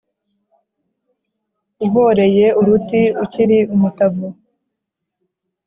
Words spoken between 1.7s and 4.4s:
uhoreye uruti ukiri umutavu,